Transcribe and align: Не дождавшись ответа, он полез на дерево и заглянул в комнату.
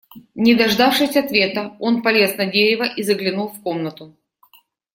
Не 0.33 0.55
дождавшись 0.55 1.15
ответа, 1.15 1.75
он 1.79 2.01
полез 2.01 2.35
на 2.35 2.47
дерево 2.47 2.85
и 2.85 3.03
заглянул 3.03 3.49
в 3.49 3.61
комнату. 3.61 4.17